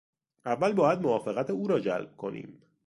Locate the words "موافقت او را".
1.01-1.79